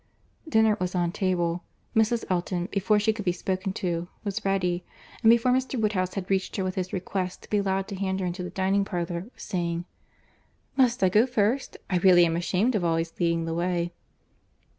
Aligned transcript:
Dinner 0.49 0.75
was 0.79 0.95
on 0.95 1.11
table.—Mrs. 1.11 2.25
Elton, 2.27 2.69
before 2.71 2.97
she 2.99 3.13
could 3.13 3.23
be 3.23 3.31
spoken 3.31 3.71
to, 3.73 4.07
was 4.23 4.43
ready; 4.43 4.83
and 5.21 5.29
before 5.29 5.51
Mr. 5.51 5.79
Woodhouse 5.79 6.15
had 6.15 6.27
reached 6.27 6.55
her 6.55 6.63
with 6.63 6.73
his 6.73 6.91
request 6.91 7.43
to 7.43 7.49
be 7.51 7.59
allowed 7.59 7.87
to 7.89 7.95
hand 7.95 8.19
her 8.19 8.25
into 8.25 8.41
the 8.41 8.49
dining 8.49 8.83
parlour, 8.83 9.27
was 9.31 9.43
saying— 9.43 9.85
"Must 10.75 11.03
I 11.03 11.09
go 11.09 11.27
first? 11.27 11.77
I 11.87 11.99
really 11.99 12.25
am 12.25 12.35
ashamed 12.35 12.73
of 12.73 12.83
always 12.83 13.13
leading 13.19 13.45
the 13.45 13.53
way." 13.53 13.93